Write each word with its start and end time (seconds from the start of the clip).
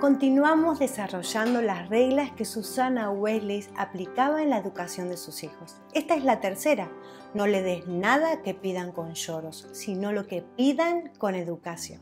continuamos 0.00 0.78
desarrollando 0.78 1.60
las 1.60 1.88
reglas 1.88 2.30
que 2.30 2.44
Susana 2.44 3.10
Wesley 3.10 3.66
aplicaba 3.76 4.42
en 4.42 4.50
la 4.50 4.58
educación 4.58 5.08
de 5.08 5.16
sus 5.16 5.42
hijos. 5.42 5.76
Esta 5.92 6.14
es 6.14 6.24
la 6.24 6.40
tercera. 6.40 6.90
No 7.34 7.46
le 7.46 7.62
des 7.62 7.86
nada 7.88 8.42
que 8.42 8.54
pidan 8.54 8.92
con 8.92 9.14
lloros, 9.14 9.66
sino 9.72 10.12
lo 10.12 10.26
que 10.26 10.42
pidan 10.42 11.10
con 11.18 11.34
educación. 11.34 12.00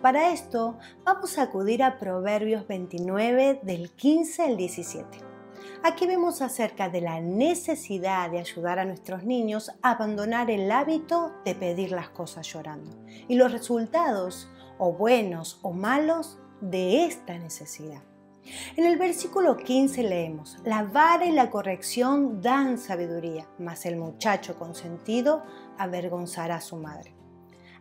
Para 0.00 0.32
esto, 0.32 0.78
vamos 1.04 1.38
a 1.38 1.42
acudir 1.42 1.82
a 1.82 1.98
Proverbios 1.98 2.66
29 2.68 3.60
del 3.62 3.90
15 3.90 4.42
al 4.44 4.56
17. 4.56 5.18
Aquí 5.82 6.06
vemos 6.06 6.40
acerca 6.40 6.88
de 6.88 7.00
la 7.00 7.20
necesidad 7.20 8.30
de 8.30 8.38
ayudar 8.38 8.78
a 8.78 8.84
nuestros 8.84 9.24
niños 9.24 9.72
a 9.82 9.92
abandonar 9.92 10.50
el 10.50 10.70
hábito 10.70 11.32
de 11.44 11.54
pedir 11.54 11.90
las 11.90 12.10
cosas 12.10 12.46
llorando 12.46 12.96
y 13.26 13.34
los 13.34 13.52
resultados, 13.52 14.48
o 14.78 14.92
buenos 14.92 15.58
o 15.62 15.72
malos, 15.72 16.38
de 16.60 17.04
esta 17.04 17.38
necesidad. 17.38 18.02
En 18.76 18.86
el 18.86 18.96
versículo 18.96 19.56
15 19.56 20.02
leemos, 20.02 20.58
la 20.64 20.82
vara 20.84 21.26
y 21.26 21.32
la 21.32 21.50
corrección 21.50 22.40
dan 22.40 22.78
sabiduría, 22.78 23.46
mas 23.58 23.84
el 23.84 23.96
muchacho 23.96 24.58
consentido 24.58 25.42
avergonzará 25.76 26.56
a 26.56 26.60
su 26.60 26.76
madre. 26.76 27.14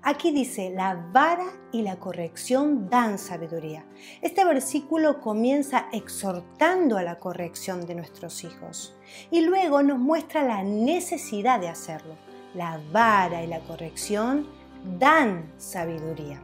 Aquí 0.03 0.31
dice, 0.31 0.69
la 0.69 0.95
vara 1.11 1.47
y 1.71 1.81
la 1.81 1.97
corrección 1.97 2.89
dan 2.89 3.17
sabiduría. 3.17 3.85
Este 4.21 4.45
versículo 4.45 5.19
comienza 5.19 5.87
exhortando 5.91 6.97
a 6.97 7.03
la 7.03 7.17
corrección 7.17 7.85
de 7.85 7.95
nuestros 7.95 8.43
hijos 8.43 8.95
y 9.31 9.41
luego 9.41 9.83
nos 9.83 9.99
muestra 9.99 10.43
la 10.43 10.63
necesidad 10.63 11.59
de 11.59 11.69
hacerlo. 11.69 12.15
La 12.53 12.79
vara 12.91 13.43
y 13.43 13.47
la 13.47 13.59
corrección 13.61 14.47
dan 14.97 15.51
sabiduría. 15.57 16.41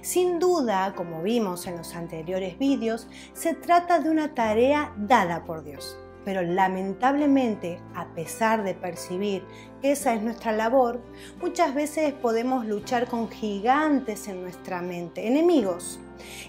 Sin 0.00 0.38
duda, 0.38 0.94
como 0.94 1.22
vimos 1.22 1.66
en 1.66 1.76
los 1.76 1.94
anteriores 1.94 2.58
vídeos, 2.58 3.08
se 3.32 3.54
trata 3.54 4.00
de 4.00 4.10
una 4.10 4.34
tarea 4.34 4.92
dada 4.96 5.44
por 5.44 5.64
Dios. 5.64 5.98
Pero 6.24 6.42
lamentablemente, 6.42 7.80
a 7.94 8.06
pesar 8.14 8.62
de 8.62 8.74
percibir 8.74 9.44
que 9.80 9.92
esa 9.92 10.14
es 10.14 10.22
nuestra 10.22 10.52
labor, 10.52 11.02
muchas 11.40 11.74
veces 11.74 12.12
podemos 12.12 12.64
luchar 12.64 13.08
con 13.08 13.28
gigantes 13.28 14.28
en 14.28 14.42
nuestra 14.42 14.82
mente, 14.82 15.26
enemigos. 15.26 15.98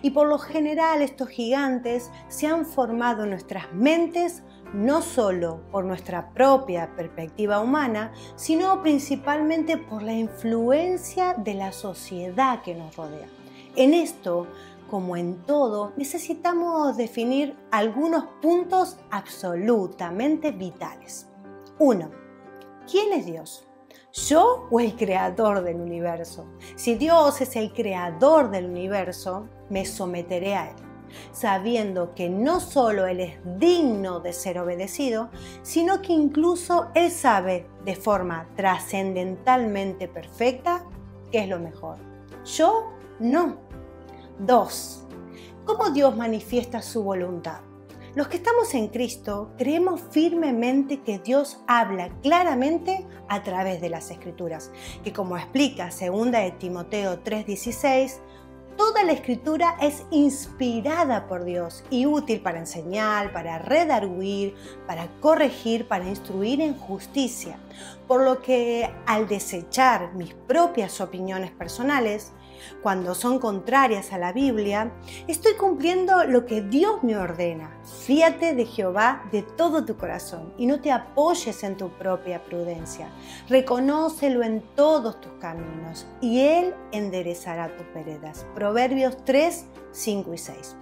Y 0.04 0.12
por 0.12 0.28
lo 0.28 0.38
general 0.38 1.02
estos 1.02 1.30
gigantes 1.30 2.12
se 2.28 2.46
han 2.46 2.66
formado 2.66 3.24
en 3.24 3.32
nuestras 3.32 3.74
mentes 3.74 4.44
no 4.74 5.02
solo 5.02 5.62
por 5.72 5.86
nuestra 5.86 6.30
propia 6.34 6.96
perspectiva 6.96 7.60
humana, 7.60 8.12
sino 8.36 8.82
principalmente 8.82 9.78
por 9.78 10.02
la 10.02 10.14
influencia 10.14 11.36
de 11.36 11.54
la 11.54 11.72
sociedad 11.72 12.62
que 12.62 12.76
nos 12.76 12.96
rodea. 12.96 13.28
En 13.76 13.94
esto, 13.94 14.48
como 14.90 15.16
en 15.16 15.44
todo, 15.44 15.94
necesitamos 15.96 16.98
definir 16.98 17.56
algunos 17.72 18.26
puntos 18.42 18.98
absolutamente 19.12 20.52
vitales. 20.52 21.28
1. 21.80 22.12
¿Quién 22.90 23.14
es 23.14 23.26
Dios? 23.26 23.68
¿Yo 24.12 24.68
o 24.70 24.80
el 24.80 24.96
creador 24.96 25.64
del 25.64 25.78
universo? 25.78 26.46
Si 26.76 26.96
Dios 26.96 27.42
es 27.42 27.56
el 27.56 27.74
creador 27.74 28.52
del 28.52 28.66
universo, 28.66 29.48
me 29.70 29.86
someteré 29.86 30.56
a 30.56 30.70
Él 30.70 30.83
sabiendo 31.32 32.14
que 32.16 32.30
no 32.30 32.60
solo 32.60 33.08
Él 33.08 33.20
es 33.20 33.38
digno 33.58 34.20
de 34.20 34.34
ser 34.34 34.60
obedecido, 34.60 35.30
sino 35.62 36.02
que 36.02 36.14
incluso 36.14 36.88
Él 36.96 37.12
sabe 37.12 37.68
de 37.86 37.96
forma 37.96 38.50
trascendentalmente 38.56 40.08
perfecta 40.08 40.86
qué 41.32 41.40
es 41.40 41.50
lo 41.50 41.60
mejor. 41.60 41.98
Yo 42.46 42.92
no. 43.20 43.58
Dos, 44.40 45.06
¿cómo 45.66 45.92
Dios 45.92 46.18
manifiesta 46.18 46.82
su 46.82 47.04
voluntad? 47.04 47.62
Los 48.16 48.28
que 48.28 48.38
estamos 48.38 48.76
en 48.76 48.90
Cristo 48.90 49.54
creemos 49.58 50.00
firmemente 50.12 51.02
que 51.02 51.18
Dios 51.18 51.58
habla 51.68 52.10
claramente 52.22 53.08
a 53.28 53.42
través 53.42 53.82
de 53.82 53.90
las 53.90 54.12
Escrituras, 54.12 54.70
que 55.04 55.12
como 55.12 55.36
explica 55.36 55.90
2 55.90 56.32
de 56.32 56.52
Timoteo 56.60 57.24
3:16, 57.24 58.20
Toda 58.78 59.04
la 59.04 59.12
escritura 59.12 59.76
es 59.82 60.04
inspirada 60.10 61.28
por 61.28 61.44
Dios 61.44 61.84
y 61.90 62.06
útil 62.06 62.42
para 62.42 62.60
enseñar, 62.60 63.32
para 63.32 63.60
redarguir, 63.60 64.56
para 64.88 65.08
corregir, 65.20 65.88
para 65.88 66.08
instruir 66.08 66.60
en 66.62 66.78
justicia. 66.78 67.58
Por 68.08 68.24
lo 68.24 68.42
que 68.42 68.90
al 69.06 69.28
desechar 69.28 70.14
mis 70.16 70.34
propias 70.34 71.02
opiniones 71.02 71.52
personales, 71.52 72.32
cuando 72.82 73.16
son 73.16 73.40
contrarias 73.40 74.14
a 74.14 74.18
la 74.18 74.34
Biblia, 74.34 74.92
estoy 75.28 75.54
cumpliendo 75.54 76.24
lo 76.26 76.46
que 76.46 76.62
Dios 76.62 77.04
me 77.04 77.18
ordena. 77.18 77.78
Fíate 78.06 78.56
de 78.56 78.66
Jehová 78.66 79.24
de 79.32 79.44
todo 79.44 79.86
tu 79.86 79.98
corazón 79.98 80.54
y 80.58 80.66
no 80.66 80.82
te 80.82 80.92
apoyes 80.92 81.64
en 81.64 81.78
tu 81.78 81.90
propia 81.90 82.44
prudencia. 82.44 83.10
Reconócelo 83.50 84.44
en 84.44 84.62
todos 84.76 85.20
tus 85.22 85.32
caminos 85.34 86.06
y 86.22 86.42
Él 86.42 86.74
enderezará 86.92 87.76
tus 87.76 87.86
veredas. 87.94 88.46
Proverbios 88.56 89.18
3, 89.26 89.66
5 89.92 90.34
y 90.34 90.38
6. 90.38 90.76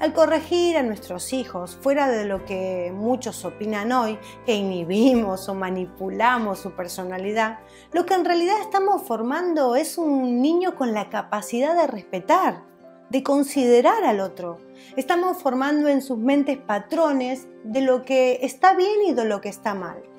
Al 0.00 0.12
corregir 0.12 0.76
a 0.76 0.82
nuestros 0.82 1.32
hijos, 1.32 1.78
fuera 1.80 2.08
de 2.08 2.24
lo 2.24 2.44
que 2.44 2.92
muchos 2.94 3.44
opinan 3.44 3.92
hoy, 3.92 4.18
que 4.46 4.54
inhibimos 4.54 5.48
o 5.48 5.54
manipulamos 5.54 6.60
su 6.60 6.72
personalidad, 6.72 7.60
lo 7.92 8.06
que 8.06 8.14
en 8.14 8.24
realidad 8.24 8.56
estamos 8.60 9.02
formando 9.02 9.76
es 9.76 9.98
un 9.98 10.40
niño 10.40 10.74
con 10.76 10.92
la 10.92 11.10
capacidad 11.10 11.76
de 11.76 11.86
respetar, 11.86 12.62
de 13.10 13.22
considerar 13.22 14.04
al 14.04 14.20
otro. 14.20 14.58
Estamos 14.96 15.38
formando 15.38 15.88
en 15.88 16.02
sus 16.02 16.18
mentes 16.18 16.58
patrones 16.58 17.48
de 17.64 17.80
lo 17.80 18.04
que 18.04 18.40
está 18.42 18.74
bien 18.74 19.04
y 19.06 19.12
de 19.12 19.24
lo 19.24 19.40
que 19.40 19.48
está 19.48 19.74
mal 19.74 20.13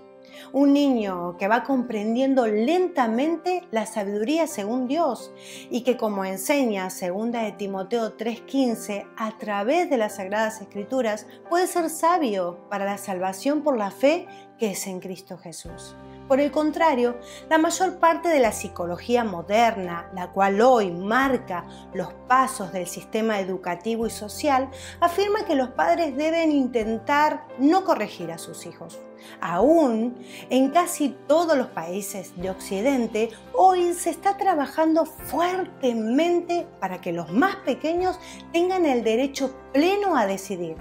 un 0.53 0.73
niño 0.73 1.37
que 1.37 1.47
va 1.47 1.63
comprendiendo 1.63 2.47
lentamente 2.47 3.63
la 3.71 3.85
sabiduría 3.85 4.47
según 4.47 4.87
Dios 4.87 5.31
y 5.69 5.81
que 5.81 5.97
como 5.97 6.25
enseña 6.25 6.89
segunda 6.89 7.41
de 7.41 7.51
Timoteo 7.51 8.17
3:15 8.17 9.07
a 9.17 9.37
través 9.37 9.89
de 9.89 9.97
las 9.97 10.15
sagradas 10.15 10.61
escrituras 10.61 11.27
puede 11.49 11.67
ser 11.67 11.89
sabio 11.89 12.59
para 12.69 12.85
la 12.85 12.97
salvación 12.97 13.61
por 13.61 13.77
la 13.77 13.91
fe 13.91 14.27
que 14.57 14.71
es 14.71 14.87
en 14.87 14.99
Cristo 14.99 15.37
Jesús. 15.37 15.95
Por 16.27 16.39
el 16.39 16.51
contrario, 16.51 17.17
la 17.49 17.59
mayor 17.59 17.99
parte 17.99 18.29
de 18.29 18.39
la 18.39 18.51
psicología 18.51 19.23
moderna, 19.23 20.09
la 20.15 20.31
cual 20.31 20.59
hoy 20.59 20.89
marca 20.89 21.65
los 21.93 22.13
pasos 22.27 22.73
del 22.73 22.87
sistema 22.87 23.39
educativo 23.39 24.07
y 24.07 24.09
social, 24.09 24.71
afirma 24.99 25.45
que 25.45 25.53
los 25.53 25.69
padres 25.69 26.17
deben 26.17 26.51
intentar 26.51 27.45
no 27.59 27.83
corregir 27.83 28.31
a 28.31 28.39
sus 28.39 28.65
hijos. 28.65 28.99
Aún 29.39 30.17
en 30.49 30.71
casi 30.71 31.09
todos 31.27 31.55
los 31.55 31.67
países 31.67 32.33
de 32.41 32.49
Occidente, 32.49 33.29
hoy 33.53 33.93
se 33.93 34.09
está 34.09 34.35
trabajando 34.35 35.05
fuertemente 35.05 36.65
para 36.79 37.01
que 37.01 37.13
los 37.13 37.31
más 37.31 37.57
pequeños 37.57 38.19
tengan 38.51 38.87
el 38.87 39.03
derecho 39.03 39.55
pleno 39.73 40.17
a 40.17 40.25
decidir, 40.25 40.75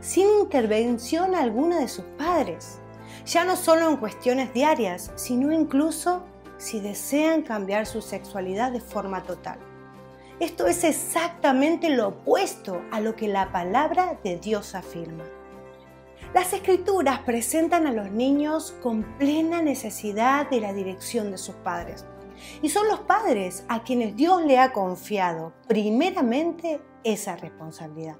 sin 0.00 0.26
intervención 0.40 1.34
alguna 1.34 1.80
de 1.80 1.88
sus 1.88 2.04
padres 2.16 2.80
ya 3.24 3.44
no 3.44 3.56
solo 3.56 3.88
en 3.88 3.96
cuestiones 3.96 4.52
diarias, 4.52 5.10
sino 5.14 5.52
incluso 5.52 6.24
si 6.58 6.80
desean 6.80 7.42
cambiar 7.42 7.86
su 7.86 8.02
sexualidad 8.02 8.72
de 8.72 8.80
forma 8.80 9.22
total. 9.22 9.58
Esto 10.38 10.66
es 10.66 10.84
exactamente 10.84 11.88
lo 11.88 12.08
opuesto 12.08 12.82
a 12.92 13.00
lo 13.00 13.16
que 13.16 13.28
la 13.28 13.52
palabra 13.52 14.18
de 14.22 14.36
Dios 14.36 14.74
afirma. 14.74 15.24
Las 16.34 16.52
escrituras 16.52 17.20
presentan 17.20 17.86
a 17.86 17.92
los 17.92 18.10
niños 18.10 18.74
con 18.82 19.02
plena 19.16 19.62
necesidad 19.62 20.50
de 20.50 20.60
la 20.60 20.74
dirección 20.74 21.30
de 21.30 21.38
sus 21.38 21.54
padres. 21.54 22.04
Y 22.60 22.68
son 22.68 22.88
los 22.88 23.00
padres 23.00 23.64
a 23.68 23.82
quienes 23.82 24.14
Dios 24.16 24.44
le 24.44 24.58
ha 24.58 24.72
confiado 24.72 25.54
primeramente 25.66 26.82
esa 27.04 27.36
responsabilidad. 27.36 28.16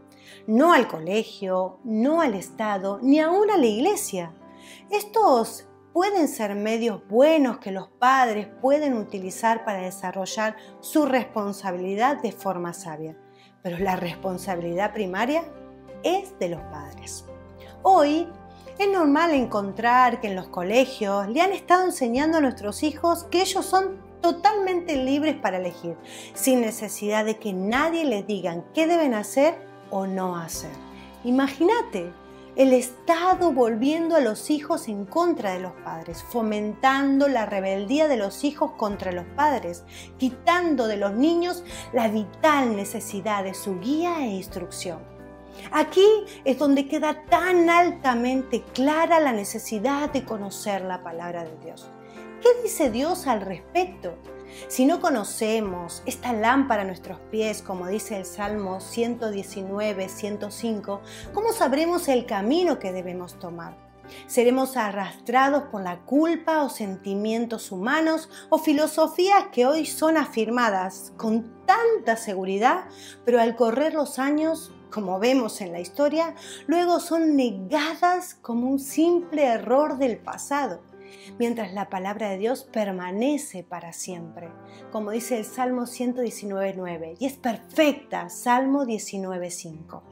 No 0.47 0.73
al 0.73 0.89
colegio, 0.89 1.79
no 1.85 2.23
al 2.23 2.35
Estado, 2.35 2.99
ni 3.03 3.21
aún 3.21 3.51
a 3.51 3.59
la 3.59 3.67
iglesia. 3.67 4.33
Estos 4.91 5.69
pueden 5.93 6.29
ser 6.29 6.55
medios 6.55 7.07
buenos 7.09 7.59
que 7.59 7.73
los 7.73 7.89
padres 7.89 8.49
pueden 8.61 8.95
utilizar 8.95 9.65
para 9.65 9.81
desarrollar 9.81 10.57
su 10.81 11.07
responsabilidad 11.07 12.21
de 12.21 12.33
forma 12.33 12.75
sabia, 12.75 13.17
pero 13.63 13.79
la 13.79 13.97
responsabilidad 13.97 14.93
primaria 14.93 15.45
es 16.03 16.39
de 16.39 16.51
los 16.51 16.61
padres. 16.65 17.25
Hoy 17.83 18.29
es 18.79 18.89
normal 18.91 19.33
encontrar 19.33 20.21
que 20.21 20.29
en 20.29 20.37
los 20.37 20.49
colegios 20.49 21.29
le 21.29 21.41
han 21.41 21.53
estado 21.53 21.85
enseñando 21.85 22.39
a 22.39 22.41
nuestros 22.43 22.83
hijos 22.83 23.25
que 23.25 23.41
ellos 23.41 23.65
son 23.65 24.05
totalmente 24.21 24.97
libres 24.97 25.37
para 25.37 25.57
elegir, 25.57 25.97
sin 26.35 26.61
necesidad 26.61 27.25
de 27.25 27.39
que 27.39 27.53
nadie 27.53 28.05
les 28.05 28.27
diga 28.27 28.65
qué 28.75 28.87
deben 28.87 29.15
hacer 29.15 29.55
o 29.91 30.07
no 30.07 30.37
hacer. 30.37 30.73
Imagínate, 31.25 32.13
el 32.57 32.73
Estado 32.73 33.53
volviendo 33.53 34.17
a 34.17 34.21
los 34.21 34.49
hijos 34.49 34.89
en 34.89 35.05
contra 35.05 35.53
de 35.53 35.61
los 35.61 35.73
padres, 35.85 36.23
fomentando 36.23 37.29
la 37.29 37.45
rebeldía 37.45 38.09
de 38.09 38.17
los 38.17 38.45
hijos 38.45 38.73
contra 38.73 39.13
los 39.13 39.27
padres, 39.37 39.85
quitando 40.17 40.87
de 40.87 40.97
los 40.97 41.13
niños 41.13 41.65
la 41.93 42.09
vital 42.09 42.75
necesidad 42.75 43.45
de 43.45 43.53
su 43.53 43.79
guía 43.79 44.21
e 44.21 44.29
instrucción. 44.29 45.01
Aquí 45.71 46.07
es 46.45 46.59
donde 46.59 46.89
queda 46.89 47.25
tan 47.27 47.69
altamente 47.69 48.63
clara 48.73 49.21
la 49.21 49.33
necesidad 49.33 50.11
de 50.11 50.25
conocer 50.25 50.83
la 50.83 51.03
palabra 51.03 51.45
de 51.45 51.57
Dios. 51.63 51.91
¿Qué 52.43 52.49
dice 52.63 52.91
Dios 52.91 53.27
al 53.27 53.43
respecto? 53.43 54.15
Si 54.69 54.87
no 54.87 55.01
conocemos 55.01 56.03
esta 56.07 56.33
lámpara 56.33 56.83
a 56.83 56.85
nuestros 56.85 57.19
pies, 57.31 57.63
como 57.63 57.87
dice 57.87 58.17
el 58.17 58.25
Salmo 58.25 58.81
119, 58.81 60.09
105, 60.09 61.01
¿cómo 61.33 61.53
sabremos 61.53 62.09
el 62.09 62.27
camino 62.27 62.79
que 62.79 62.93
debemos 62.93 63.39
tomar? 63.39 63.77
Seremos 64.27 64.77
arrastrados 64.77 65.65
por 65.65 65.83
la 65.83 65.99
culpa 66.01 66.63
o 66.63 66.69
sentimientos 66.69 67.73
humanos 67.73 68.29
o 68.51 68.59
filosofías 68.59 69.47
que 69.53 69.67
hoy 69.67 69.85
son 69.87 70.17
afirmadas 70.17 71.13
con 71.17 71.65
tanta 71.67 72.17
seguridad, 72.17 72.85
pero 73.25 73.41
al 73.41 73.57
correr 73.57 73.95
los 73.95 74.19
años, 74.19 74.73
como 74.91 75.19
vemos 75.19 75.61
en 75.61 75.73
la 75.73 75.81
historia, 75.81 76.35
luego 76.67 77.01
son 77.01 77.37
negadas 77.37 78.35
como 78.35 78.71
un 78.71 78.79
simple 78.79 79.45
error 79.45 79.99
del 79.99 80.19
pasado 80.19 80.81
mientras 81.39 81.73
la 81.73 81.89
palabra 81.89 82.31
de 82.31 82.39
Dios 82.39 82.65
permanece 82.65 83.63
para 83.63 83.93
siempre, 83.93 84.49
como 84.91 85.11
dice 85.11 85.39
el 85.39 85.45
Salmo 85.45 85.83
119.9, 85.83 87.17
y 87.19 87.27
es 87.27 87.35
perfecta, 87.35 88.29
Salmo 88.29 88.85
19.5. 88.85 90.03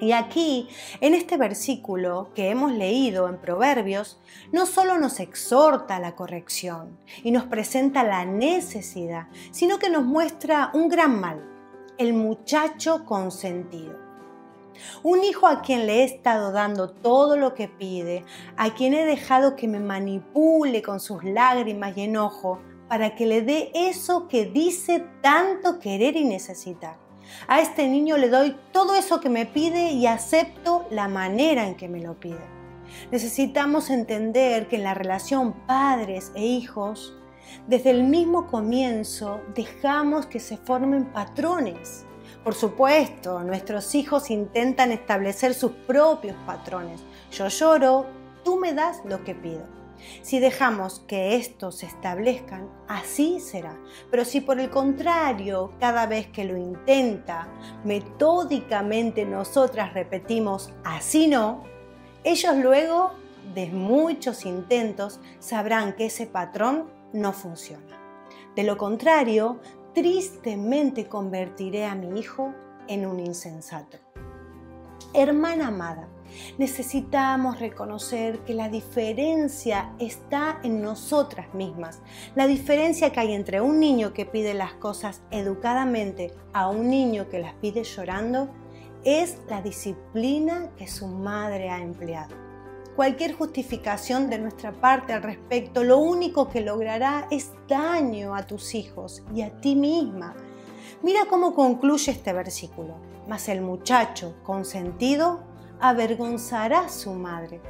Y 0.00 0.12
aquí, 0.12 0.68
en 1.02 1.14
este 1.14 1.36
versículo 1.36 2.30
que 2.34 2.48
hemos 2.48 2.72
leído 2.72 3.28
en 3.28 3.38
Proverbios, 3.38 4.18
no 4.50 4.64
solo 4.64 4.98
nos 4.98 5.20
exhorta 5.20 5.96
a 5.96 6.00
la 6.00 6.16
corrección 6.16 6.98
y 7.22 7.32
nos 7.32 7.44
presenta 7.44 8.02
la 8.02 8.24
necesidad, 8.24 9.28
sino 9.50 9.78
que 9.78 9.90
nos 9.90 10.04
muestra 10.04 10.70
un 10.72 10.88
gran 10.88 11.20
mal, 11.20 11.46
el 11.98 12.14
muchacho 12.14 13.04
consentido. 13.04 14.09
Un 15.02 15.24
hijo 15.24 15.46
a 15.46 15.62
quien 15.62 15.86
le 15.86 16.00
he 16.00 16.04
estado 16.04 16.52
dando 16.52 16.90
todo 16.90 17.36
lo 17.36 17.54
que 17.54 17.68
pide, 17.68 18.24
a 18.56 18.74
quien 18.74 18.94
he 18.94 19.04
dejado 19.04 19.56
que 19.56 19.68
me 19.68 19.80
manipule 19.80 20.82
con 20.82 21.00
sus 21.00 21.24
lágrimas 21.24 21.96
y 21.96 22.02
enojo 22.02 22.60
para 22.88 23.14
que 23.14 23.26
le 23.26 23.42
dé 23.42 23.70
eso 23.74 24.26
que 24.26 24.46
dice 24.46 25.06
tanto 25.22 25.78
querer 25.78 26.16
y 26.16 26.24
necesitar. 26.24 26.96
A 27.46 27.60
este 27.60 27.88
niño 27.88 28.16
le 28.16 28.28
doy 28.28 28.56
todo 28.72 28.94
eso 28.96 29.20
que 29.20 29.28
me 29.28 29.46
pide 29.46 29.92
y 29.92 30.06
acepto 30.06 30.86
la 30.90 31.06
manera 31.06 31.66
en 31.66 31.76
que 31.76 31.88
me 31.88 32.00
lo 32.00 32.18
pide. 32.18 32.44
Necesitamos 33.12 33.90
entender 33.90 34.66
que 34.66 34.76
en 34.76 34.82
la 34.82 34.94
relación 34.94 35.52
padres 35.66 36.32
e 36.34 36.44
hijos, 36.44 37.14
desde 37.68 37.90
el 37.90 38.04
mismo 38.04 38.48
comienzo 38.48 39.40
dejamos 39.54 40.26
que 40.26 40.40
se 40.40 40.56
formen 40.56 41.12
patrones 41.12 42.06
por 42.44 42.54
supuesto, 42.54 43.40
nuestros 43.40 43.94
hijos 43.94 44.30
intentan 44.30 44.92
establecer 44.92 45.54
sus 45.54 45.72
propios 45.72 46.36
patrones. 46.46 47.00
Yo 47.32 47.48
lloro, 47.48 48.06
tú 48.44 48.56
me 48.56 48.72
das 48.72 49.02
lo 49.04 49.22
que 49.24 49.34
pido. 49.34 49.80
Si 50.22 50.40
dejamos 50.40 51.00
que 51.00 51.36
estos 51.36 51.76
se 51.78 51.86
establezcan, 51.86 52.70
así 52.88 53.40
será. 53.40 53.76
Pero 54.10 54.24
si 54.24 54.40
por 54.40 54.58
el 54.58 54.70
contrario, 54.70 55.72
cada 55.78 56.06
vez 56.06 56.28
que 56.28 56.44
lo 56.44 56.56
intenta, 56.56 57.48
metódicamente 57.84 59.26
nosotras 59.26 59.92
repetimos 59.92 60.72
así 60.84 61.26
no, 61.26 61.64
ellos 62.24 62.56
luego, 62.56 63.12
de 63.54 63.66
muchos 63.66 64.44
intentos, 64.44 65.20
sabrán 65.38 65.94
que 65.94 66.06
ese 66.06 66.26
patrón 66.26 66.90
no 67.12 67.32
funciona. 67.32 67.98
De 68.54 68.62
lo 68.62 68.76
contrario, 68.76 69.60
tristemente 69.94 71.06
convertiré 71.06 71.84
a 71.84 71.94
mi 71.94 72.18
hijo 72.18 72.54
en 72.88 73.06
un 73.06 73.20
insensato. 73.20 73.98
Hermana 75.12 75.68
amada, 75.68 76.08
necesitamos 76.58 77.58
reconocer 77.58 78.40
que 78.40 78.54
la 78.54 78.68
diferencia 78.68 79.92
está 79.98 80.60
en 80.62 80.82
nosotras 80.82 81.52
mismas. 81.54 82.00
La 82.36 82.46
diferencia 82.46 83.10
que 83.10 83.20
hay 83.20 83.32
entre 83.32 83.60
un 83.60 83.80
niño 83.80 84.12
que 84.12 84.26
pide 84.26 84.54
las 84.54 84.74
cosas 84.74 85.22
educadamente 85.32 86.32
a 86.52 86.68
un 86.68 86.88
niño 86.88 87.28
que 87.28 87.40
las 87.40 87.54
pide 87.54 87.82
llorando 87.82 88.50
es 89.02 89.38
la 89.48 89.62
disciplina 89.62 90.70
que 90.76 90.86
su 90.86 91.08
madre 91.08 91.70
ha 91.70 91.82
empleado 91.82 92.49
cualquier 93.00 93.32
justificación 93.32 94.28
de 94.28 94.38
nuestra 94.38 94.72
parte 94.72 95.14
al 95.14 95.22
respecto, 95.22 95.84
lo 95.84 95.96
único 95.96 96.50
que 96.50 96.60
logrará 96.60 97.28
es 97.30 97.50
daño 97.66 98.34
a 98.34 98.46
tus 98.46 98.74
hijos 98.74 99.22
y 99.34 99.40
a 99.40 99.58
ti 99.62 99.74
misma. 99.74 100.36
Mira 101.00 101.20
cómo 101.24 101.54
concluye 101.54 102.12
este 102.12 102.34
versículo. 102.34 102.96
Mas 103.26 103.48
el 103.48 103.62
muchacho 103.62 104.34
consentido 104.42 105.40
avergonzará 105.80 106.80
a 106.80 106.88
su 106.90 107.14
madre. 107.14 107.62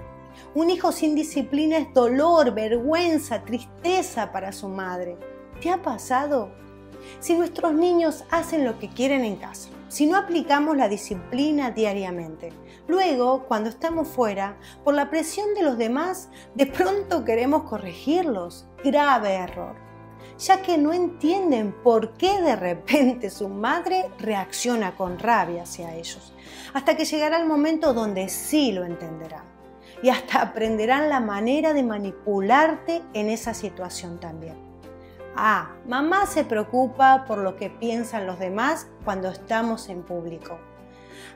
Un 0.57 0.69
hijo 0.69 0.91
sin 0.91 1.15
disciplina 1.15 1.79
es 1.79 1.95
dolor, 1.95 2.53
vergüenza, 2.53 3.45
tristeza 3.45 4.33
para 4.33 4.51
su 4.51 4.67
madre. 4.67 5.17
¿Te 5.63 5.71
ha 5.71 5.81
pasado? 5.81 6.51
Si 7.21 7.35
nuestros 7.35 7.73
niños 7.73 8.25
hacen 8.33 8.65
lo 8.65 8.81
que 8.81 8.89
quieren 8.89 9.25
en 9.25 9.37
casa, 9.37 9.69
si 9.87 10.07
no 10.07 10.17
aplicamos 10.17 10.77
la 10.77 10.89
disciplina 10.89 11.71
diariamente. 11.71 12.53
Luego, 12.91 13.45
cuando 13.47 13.69
estamos 13.69 14.09
fuera, 14.09 14.57
por 14.83 14.95
la 14.95 15.11
presión 15.11 15.55
de 15.55 15.63
los 15.63 15.79
demás, 15.79 16.29
de 16.57 16.67
pronto 16.67 17.25
queremos 17.25 17.63
corregirlos. 17.63 18.67
Grave 18.83 19.35
error, 19.35 19.77
ya 20.37 20.61
que 20.61 20.77
no 20.77 20.93
entienden 20.93 21.73
por 21.85 22.15
qué 22.15 22.43
de 22.43 22.57
repente 22.57 23.31
su 23.31 23.49
madre 23.49 24.11
reacciona 24.19 24.97
con 24.97 25.21
rabia 25.21 25.63
hacia 25.63 25.95
ellos, 25.95 26.35
hasta 26.75 26.97
que 26.97 27.05
llegará 27.05 27.41
el 27.41 27.47
momento 27.47 27.95
donde 27.95 28.29
sí 28.29 28.73
lo 28.73 28.85
entenderán 28.85 29.45
y 30.03 30.09
hasta 30.09 30.43
aprenderán 30.43 31.09
la 31.09 31.21
manera 31.21 31.73
de 31.73 31.85
manipularte 31.85 33.03
en 33.13 33.29
esa 33.29 33.55
situación 33.55 34.19
también. 34.19 34.57
Ah, 35.37 35.77
mamá 35.87 36.27
se 36.27 36.43
preocupa 36.43 37.25
por 37.29 37.39
lo 37.39 37.55
que 37.55 37.71
piensan 37.71 38.27
los 38.27 38.41
demás 38.41 38.89
cuando 39.05 39.29
estamos 39.29 39.89
en 39.89 40.03
público. 40.03 40.59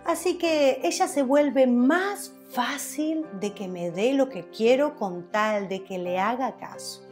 Así 0.07 0.37
que 0.39 0.81
ella 0.83 1.09
se 1.09 1.23
vuelve 1.23 1.67
más 1.67 2.33
fácil 2.51 3.27
de 3.41 3.53
que 3.53 3.69
me 3.69 3.91
dé 3.91 4.13
lo 4.13 4.29
que 4.29 4.49
quiero 4.51 4.97
con 4.97 5.31
tal 5.31 5.69
de 5.69 5.83
que 5.83 5.99
le 5.99 6.19
haga 6.19 6.57
caso. 6.57 7.03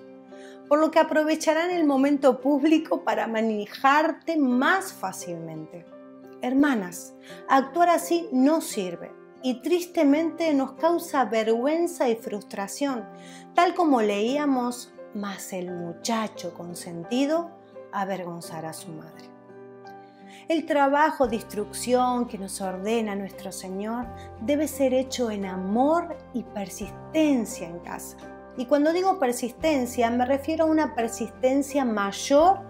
Por 0.69 0.79
lo 0.79 0.91
que 0.91 0.99
aprovecharán 0.99 1.71
el 1.71 1.85
momento 1.85 2.41
público 2.41 3.03
para 3.03 3.27
manejarte 3.27 4.37
más 4.37 4.93
fácilmente. 4.93 5.85
Hermanas, 6.41 7.15
actuar 7.49 7.89
así 7.89 8.29
no 8.33 8.61
sirve 8.61 9.11
y 9.43 9.61
tristemente 9.63 10.53
nos 10.55 10.73
causa 10.73 11.25
vergüenza 11.25 12.09
y 12.09 12.17
frustración, 12.17 13.05
tal 13.55 13.75
como 13.75 14.01
leíamos 14.03 14.93
mas 15.15 15.53
el 15.53 15.71
muchacho 15.71 16.55
consentido 16.55 17.51
avergonzará 17.93 18.71
a 18.71 18.75
su 18.75 18.91
madre. 18.91 19.32
El 20.49 20.67
trabajo 20.67 21.29
de 21.29 21.37
instrucción 21.37 22.27
que 22.27 22.37
nos 22.37 22.61
ordena 22.61 23.15
nuestro 23.15 23.53
Señor 23.53 24.07
debe 24.41 24.67
ser 24.67 24.93
hecho 24.93 25.31
en 25.31 25.47
amor 25.47 26.17
y 26.35 26.43
persistencia 26.43 27.69
en 27.69 27.79
casa. 27.79 28.17
Y 28.57 28.67
cuando 28.67 28.93
digo 28.93 29.21
persistencia 29.21 30.11
me 30.11 30.27
refiero 30.27 30.65
a 30.65 30.69
una 30.69 30.97
persistencia 30.97 31.85
mayor 31.85 32.61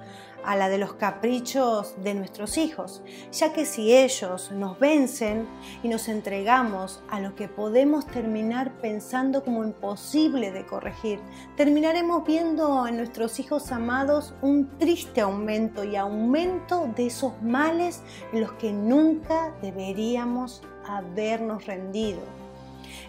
a 0.44 0.56
la 0.56 0.68
de 0.68 0.78
los 0.78 0.94
caprichos 0.94 1.94
de 2.02 2.14
nuestros 2.14 2.58
hijos, 2.58 3.02
ya 3.32 3.52
que 3.52 3.64
si 3.64 3.94
ellos 3.94 4.50
nos 4.52 4.78
vencen 4.78 5.46
y 5.82 5.88
nos 5.88 6.08
entregamos 6.08 7.02
a 7.11 7.20
lo 7.20 7.34
que 7.34 7.49
podemos 7.49 8.06
terminar 8.06 8.72
pensando 8.80 9.44
como 9.44 9.64
imposible 9.64 10.50
de 10.50 10.66
corregir, 10.66 11.20
terminaremos 11.56 12.25
viendo 12.26 12.87
en 12.87 12.96
nuestros 12.96 13.38
hijos 13.40 13.72
amados 13.72 14.34
un 14.42 14.68
triste 14.78 15.20
aumento 15.20 15.84
y 15.84 15.96
aumento 15.96 16.88
de 16.96 17.06
esos 17.06 17.40
males 17.42 18.02
en 18.32 18.40
los 18.40 18.52
que 18.52 18.72
nunca 18.72 19.54
deberíamos 19.62 20.62
habernos 20.87 21.66
rendido. 21.66 22.20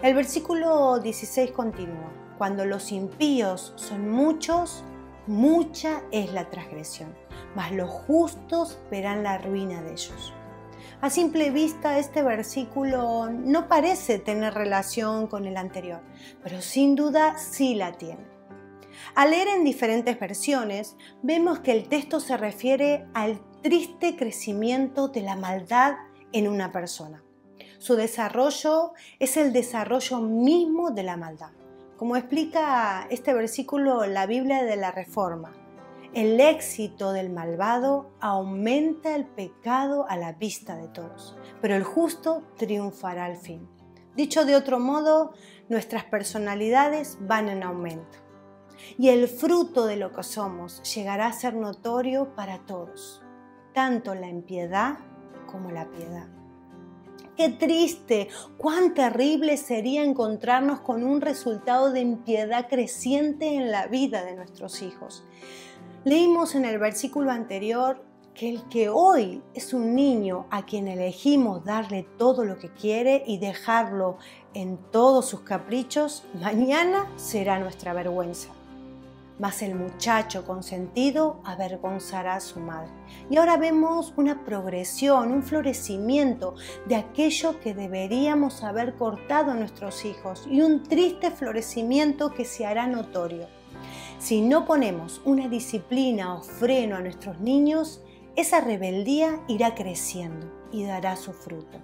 El 0.01 0.15
versículo 0.15 0.99
16 0.99 1.51
continúa, 1.51 2.11
cuando 2.37 2.65
los 2.65 2.91
impíos 2.91 3.73
son 3.75 4.09
muchos, 4.09 4.83
mucha 5.27 6.01
es 6.11 6.33
la 6.33 6.49
transgresión 6.49 7.23
mas 7.55 7.72
los 7.72 7.89
justos 7.89 8.79
verán 8.89 9.24
la 9.24 9.38
ruina 9.38 9.81
de 9.81 9.91
ellos. 9.91 10.33
A 11.01 11.10
simple 11.10 11.51
vista 11.51 12.00
este 12.00 12.24
versículo 12.24 13.29
no 13.29 13.67
parece 13.67 14.19
tener 14.19 14.53
relación 14.53 15.27
con 15.27 15.45
el 15.45 15.57
anterior, 15.57 16.01
pero 16.41 16.62
sin 16.62 16.95
duda 16.95 17.38
sí 17.38 17.75
la 17.75 17.91
tiene. 17.93 18.25
Al 19.15 19.31
leer 19.31 19.50
en 19.50 19.63
diferentes 19.63 20.19
versiones, 20.19 20.95
vemos 21.22 21.60
que 21.60 21.72
el 21.72 21.89
texto 21.89 22.19
se 22.19 22.38
refiere 22.38 23.05
al 23.13 23.41
triste 23.62 24.15
crecimiento 24.15 25.07
de 25.07 25.22
la 25.22 25.36
maldad 25.36 25.95
en 26.31 26.48
una 26.48 26.72
persona. 26.72 27.24
Su 27.79 27.95
desarrollo 27.95 28.93
es 29.19 29.36
el 29.36 29.51
desarrollo 29.51 30.22
mismo 30.22 30.91
de 30.91 31.03
la 31.03 31.17
maldad. 31.17 31.51
Como 31.98 32.15
explica 32.15 33.07
este 33.10 33.33
versículo 33.33 34.05
la 34.05 34.25
Biblia 34.25 34.63
de 34.63 34.77
la 34.77 34.91
Reforma, 34.91 35.53
el 36.13 36.39
éxito 36.39 37.12
del 37.12 37.32
malvado 37.32 38.12
aumenta 38.20 39.15
el 39.15 39.25
pecado 39.25 40.05
a 40.08 40.15
la 40.15 40.34
vista 40.34 40.75
de 40.75 40.88
todos, 40.88 41.36
pero 41.62 41.75
el 41.75 41.84
justo 41.84 42.43
triunfará 42.58 43.25
al 43.25 43.38
fin. 43.38 43.67
Dicho 44.15 44.46
de 44.46 44.55
otro 44.55 44.79
modo, 44.79 45.34
nuestras 45.70 46.03
personalidades 46.03 47.17
van 47.22 47.50
en 47.50 47.63
aumento 47.63 48.20
y 48.98 49.10
el 49.10 49.27
fruto 49.27 49.86
de 49.86 49.98
lo 49.98 50.12
que 50.12 50.24
somos 50.24 50.84
llegará 50.93 51.27
a 51.27 51.34
ser 51.34 51.55
notorio 51.55 52.36
para 52.36 52.60
todos, 52.60 53.24
tanto 53.74 54.13
la 54.13 54.27
impiedad 54.27 54.98
como 55.48 55.72
la 55.72 55.89
piedad. 55.89 56.27
Qué 57.36 57.50
triste, 57.50 58.27
cuán 58.58 58.93
terrible 58.93 59.58
sería 59.58 60.03
encontrarnos 60.03 60.82
con 60.82 61.03
un 61.03 61.20
resultado 61.20 61.91
de 61.91 62.01
impiedad 62.01 62.67
creciente 62.70 63.55
en 63.55 63.72
la 63.72 63.88
vida 63.88 64.24
de 64.24 64.36
nuestros 64.36 64.84
hijos. 64.84 65.24
Leímos 66.05 66.55
en 66.55 66.65
el 66.65 66.79
versículo 66.79 67.31
anterior 67.31 68.03
que 68.33 68.50
el 68.50 68.67
que 68.67 68.89
hoy 68.89 69.41
es 69.53 69.74
un 69.74 69.95
niño 69.95 70.48
a 70.50 70.65
quien 70.65 70.89
elegimos 70.89 71.63
darle 71.63 72.05
todo 72.17 72.43
lo 72.43 72.57
que 72.57 72.74
quiere 72.74 73.24
y 73.25 73.38
dejarlo 73.38 74.17
en 74.53 74.77
todos 74.91 75.25
sus 75.27 75.41
caprichos, 75.41 76.25
mañana 76.41 77.10
será 77.15 77.57
nuestra 77.60 77.93
vergüenza 77.93 78.50
mas 79.39 79.62
el 79.62 79.75
muchacho 79.75 80.45
consentido 80.45 81.41
avergonzará 81.43 82.36
a 82.36 82.39
su 82.39 82.60
madre. 82.60 82.91
Y 83.29 83.38
ahora 83.38 83.57
vemos 83.57 84.13
una 84.15 84.45
progresión, 84.45 85.31
un 85.31 85.43
florecimiento 85.43 86.55
de 86.86 86.95
aquello 86.95 87.60
que 87.60 87.74
deberíamos 87.74 88.63
haber 88.63 88.95
cortado 88.95 89.51
a 89.51 89.55
nuestros 89.55 90.05
hijos 90.05 90.48
y 90.50 90.62
un 90.62 90.83
triste 90.83 91.31
florecimiento 91.31 92.33
que 92.33 92.45
se 92.45 92.65
hará 92.65 92.88
notorio. 92.88 93.48
Si 94.24 94.39
no 94.39 94.63
ponemos 94.63 95.22
una 95.25 95.50
disciplina 95.50 96.34
o 96.34 96.42
freno 96.42 96.96
a 96.96 97.01
nuestros 97.01 97.42
niños, 97.42 98.01
esa 98.38 98.62
rebeldía 98.62 99.42
irá 99.50 99.75
creciendo 99.75 100.50
y 100.72 100.86
dará 100.86 101.18
su 101.18 101.34
fruto. 101.34 101.77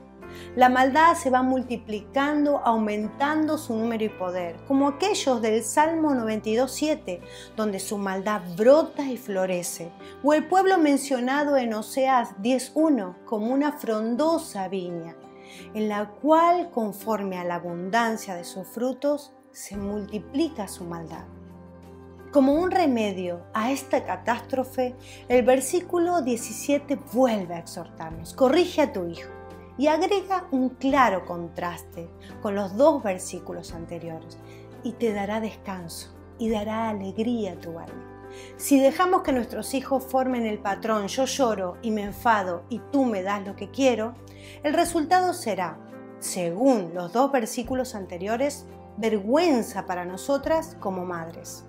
La 0.55 0.69
maldad 0.69 1.15
se 1.15 1.31
va 1.31 1.43
multiplicando, 1.43 2.59
aumentando 2.59 3.57
su 3.57 3.75
número 3.75 4.05
y 4.05 4.09
poder, 4.09 4.55
como 4.69 4.87
aquellos 4.87 5.41
del 5.41 5.65
Salmo 5.65 6.11
92.7, 6.11 7.19
donde 7.57 7.81
su 7.81 7.97
maldad 7.97 8.39
brota 8.55 9.03
y 9.03 9.17
florece, 9.17 9.91
o 10.23 10.33
el 10.33 10.47
pueblo 10.47 10.77
mencionado 10.77 11.57
en 11.57 11.73
Oseas 11.73 12.37
10.1 12.37 13.25
como 13.25 13.53
una 13.53 13.73
frondosa 13.73 14.69
viña, 14.69 15.17
en 15.73 15.89
la 15.89 16.07
cual, 16.21 16.71
conforme 16.71 17.37
a 17.37 17.43
la 17.43 17.55
abundancia 17.55 18.35
de 18.35 18.45
sus 18.45 18.65
frutos, 18.65 19.33
se 19.51 19.75
multiplica 19.75 20.69
su 20.69 20.85
maldad. 20.85 21.25
Como 22.31 22.53
un 22.53 22.69
remedio 22.69 23.41
a 23.55 23.71
esta 23.71 24.05
catástrofe, 24.05 24.95
el 25.27 25.43
versículo 25.43 26.21
17 26.21 26.99
vuelve 27.11 27.55
a 27.55 27.59
exhortarnos, 27.59 28.35
corrige 28.35 28.83
a 28.83 28.93
tu 28.93 29.07
hijo 29.07 29.31
y 29.79 29.87
agrega 29.87 30.45
un 30.51 30.69
claro 30.69 31.25
contraste 31.25 32.07
con 32.43 32.53
los 32.53 32.77
dos 32.77 33.01
versículos 33.01 33.73
anteriores 33.73 34.37
y 34.83 34.91
te 34.91 35.11
dará 35.11 35.39
descanso 35.39 36.15
y 36.37 36.51
dará 36.51 36.89
alegría 36.89 37.53
a 37.53 37.59
tu 37.59 37.79
alma. 37.79 38.27
Si 38.57 38.79
dejamos 38.79 39.23
que 39.23 39.31
nuestros 39.31 39.73
hijos 39.73 40.03
formen 40.03 40.45
el 40.45 40.59
patrón 40.59 41.07
yo 41.07 41.25
lloro 41.25 41.77
y 41.81 41.89
me 41.89 42.03
enfado 42.03 42.63
y 42.69 42.79
tú 42.91 43.05
me 43.05 43.23
das 43.23 43.43
lo 43.43 43.55
que 43.55 43.71
quiero, 43.71 44.13
el 44.61 44.75
resultado 44.75 45.33
será, 45.33 45.79
según 46.19 46.93
los 46.93 47.11
dos 47.11 47.31
versículos 47.31 47.95
anteriores, 47.95 48.67
vergüenza 48.97 49.87
para 49.87 50.05
nosotras 50.05 50.77
como 50.79 51.05
madres, 51.05 51.65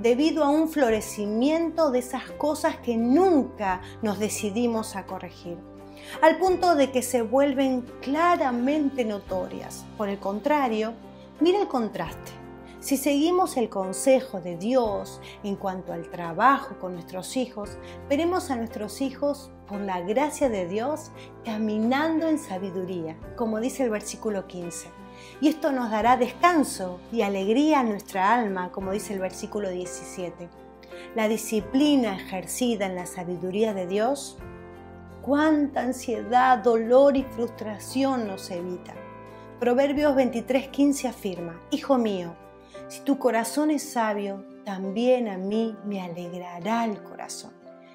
debido 0.00 0.44
a 0.44 0.50
un 0.50 0.68
florecimiento 0.68 1.90
de 1.90 2.00
esas 2.00 2.30
cosas 2.32 2.76
que 2.76 2.96
nunca 2.96 3.80
nos 4.02 4.18
decidimos 4.18 4.96
a 4.96 5.06
corregir 5.06 5.56
al 6.22 6.38
punto 6.38 6.74
de 6.74 6.90
que 6.90 7.02
se 7.02 7.22
vuelven 7.22 7.82
claramente 8.00 9.04
notorias. 9.04 9.84
Por 9.96 10.08
el 10.08 10.18
contrario, 10.18 10.94
mira 11.40 11.60
el 11.60 11.68
contraste. 11.68 12.32
Si 12.80 12.96
seguimos 12.96 13.56
el 13.56 13.68
consejo 13.68 14.40
de 14.40 14.56
Dios 14.56 15.20
en 15.42 15.56
cuanto 15.56 15.92
al 15.92 16.08
trabajo 16.08 16.76
con 16.78 16.94
nuestros 16.94 17.36
hijos, 17.36 17.78
veremos 18.08 18.50
a 18.50 18.56
nuestros 18.56 19.00
hijos, 19.00 19.50
por 19.66 19.80
la 19.80 20.00
gracia 20.00 20.48
de 20.48 20.68
Dios, 20.68 21.10
caminando 21.44 22.28
en 22.28 22.38
sabiduría, 22.38 23.16
como 23.34 23.58
dice 23.58 23.82
el 23.82 23.90
versículo 23.90 24.46
15. 24.46 24.88
Y 25.40 25.48
esto 25.48 25.72
nos 25.72 25.90
dará 25.90 26.16
descanso 26.16 27.00
y 27.12 27.22
alegría 27.22 27.80
a 27.80 27.84
nuestra 27.84 28.34
alma, 28.34 28.72
como 28.72 28.92
dice 28.92 29.14
el 29.14 29.20
versículo 29.20 29.70
17. 29.70 30.48
La 31.14 31.28
disciplina 31.28 32.16
ejercida 32.16 32.86
en 32.86 32.94
la 32.94 33.06
sabiduría 33.06 33.74
de 33.74 33.86
Dios 33.86 34.38
cuánta 35.26 35.80
ansiedad, 35.80 36.58
dolor 36.58 37.16
y 37.16 37.24
frustración 37.24 38.28
nos 38.28 38.48
evita. 38.50 38.94
Proverbios 39.58 40.14
23:15 40.14 41.08
afirma, 41.08 41.60
Hijo 41.70 41.98
mío, 41.98 42.36
si 42.86 43.00
tu 43.00 43.18
corazón 43.18 43.72
es 43.72 43.82
sabio, 43.82 44.44
también 44.64 45.28
a 45.28 45.36
mí 45.36 45.76
me 45.84 46.00
alegrará 46.00 46.84
el 46.84 47.02
corazón. 47.02 47.52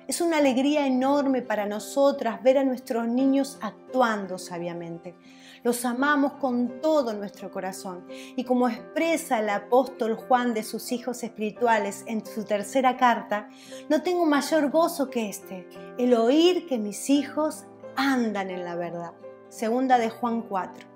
Es 0.07 0.19
una 0.19 0.38
alegría 0.38 0.85
enorme 0.85 1.41
para 1.41 1.65
nosotras 1.65 2.43
ver 2.43 2.57
a 2.57 2.65
nuestros 2.65 3.07
niños 3.07 3.57
actuando 3.61 4.38
sabiamente. 4.38 5.15
Los 5.63 5.86
amamos 5.86 6.34
con 6.34 6.82
todo 6.82 7.13
nuestro 7.13 7.51
corazón 7.51 8.06
y 8.10 8.44
como 8.44 8.68
expresa 8.68 9.39
el 9.39 9.50
apóstol 9.50 10.15
Juan 10.15 10.53
de 10.53 10.63
sus 10.63 10.91
hijos 10.91 11.24
espirituales 11.24 12.03
en 12.08 12.25
su 12.25 12.44
tercera 12.46 12.98
carta, 12.98 13.48
no 13.88 14.01
tengo 14.01 14.25
mayor 14.25 14.72
gozo 14.72 15.10
que 15.10 15.30
este, 15.30 15.68
el 16.00 16.15
oír 16.15 16.68
que 16.68 16.80
mis 16.80 17.10
hijos 17.12 17.65
andan 17.96 18.50
en 18.50 18.65
la 18.65 18.75
verdad. 18.75 19.13
Segunda 19.50 20.00
de 20.00 20.10
Juan 20.10 20.41
4. 20.41 20.88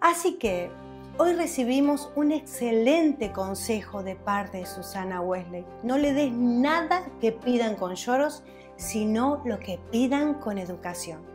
Así 0.00 0.34
que 0.38 0.70
Hoy 1.16 1.32
recibimos 1.34 2.10
un 2.16 2.32
excelente 2.32 3.30
consejo 3.30 4.02
de 4.02 4.16
parte 4.16 4.58
de 4.58 4.66
Susana 4.66 5.20
Wesley. 5.20 5.64
No 5.84 5.96
le 5.96 6.12
des 6.12 6.32
nada 6.32 7.06
que 7.20 7.30
pidan 7.30 7.76
con 7.76 7.94
lloros, 7.94 8.42
sino 8.74 9.40
lo 9.44 9.60
que 9.60 9.78
pidan 9.92 10.34
con 10.34 10.58
educación. 10.58 11.33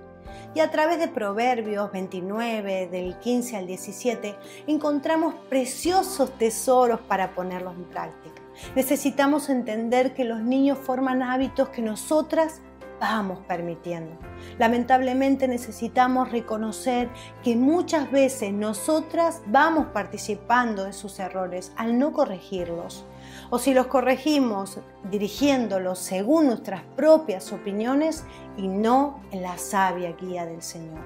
Y 0.56 0.62
a 0.62 0.72
través 0.72 1.00
de 1.00 1.08
Proverbios 1.08 1.92
29, 1.92 2.88
del 2.88 3.18
15 3.20 3.58
al 3.58 3.68
17, 3.68 4.36
encontramos 4.68 5.36
preciosos 5.50 6.38
tesoros 6.38 7.00
para 7.02 7.36
ponerlos 7.36 7.76
en 7.76 7.86
práctica. 7.86 8.42
Necesitamos 8.76 9.50
entender 9.50 10.14
que 10.14 10.26
los 10.26 10.42
niños 10.42 10.78
forman 10.78 11.22
hábitos 11.22 11.70
que 11.70 11.82
nosotras 11.82 12.62
vamos 13.00 13.40
permitiendo. 13.48 14.18
Lamentablemente 14.58 15.48
necesitamos 15.48 16.32
reconocer 16.32 17.10
que 17.44 17.56
muchas 17.56 18.12
veces 18.12 18.52
nosotras 18.54 19.42
vamos 19.48 19.88
participando 19.88 20.84
de 20.84 20.94
sus 20.94 21.20
errores 21.20 21.72
al 21.78 21.98
no 21.98 22.12
corregirlos. 22.12 23.06
O 23.50 23.60
si 23.60 23.74
los 23.74 23.88
corregimos 23.88 24.80
dirigiéndolos 25.12 26.00
según 26.00 26.48
nuestras 26.48 26.84
propias 26.96 27.52
opiniones 27.52 28.24
y 28.58 28.68
no 28.68 29.22
en 29.32 29.42
la 29.42 29.58
sabia 29.58 30.14
guía 30.14 30.46
del 30.46 30.62
Señor. 30.62 31.06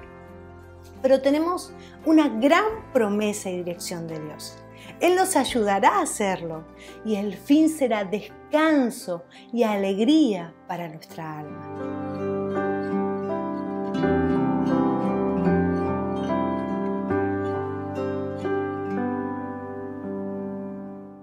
Pero 1.02 1.20
tenemos 1.20 1.72
una 2.06 2.28
gran 2.28 2.64
promesa 2.92 3.50
y 3.50 3.58
dirección 3.58 4.06
de 4.06 4.20
Dios. 4.20 4.56
Él 5.00 5.16
nos 5.16 5.36
ayudará 5.36 5.98
a 5.98 6.02
hacerlo 6.02 6.64
y 7.04 7.16
el 7.16 7.34
fin 7.34 7.68
será 7.68 8.04
descanso 8.04 9.24
y 9.52 9.62
alegría 9.62 10.54
para 10.66 10.88
nuestra 10.88 11.40
alma. 11.40 12.03